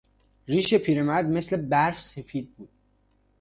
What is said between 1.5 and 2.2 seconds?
برف